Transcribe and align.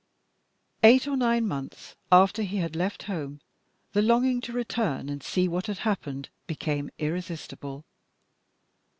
Eight 0.81 1.07
or 1.07 1.15
nine 1.15 1.47
months 1.47 1.95
after 2.11 2.41
he 2.41 2.57
had 2.57 2.75
left 2.75 3.03
home 3.03 3.39
the 3.93 4.01
longing 4.01 4.41
to 4.41 4.51
return 4.51 5.09
and 5.09 5.21
see 5.21 5.47
what 5.47 5.67
had 5.67 5.77
happened 5.77 6.29
became 6.47 6.89
irresistible. 6.97 7.85